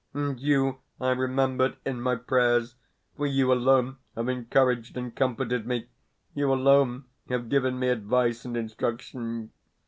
[0.15, 2.73] And you I remembered in my prayers,
[3.15, 5.89] for you alone have encouraged and comforted me,
[6.33, 9.51] you alone have given me advice and instruction.